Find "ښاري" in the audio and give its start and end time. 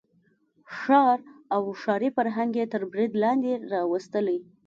1.81-2.09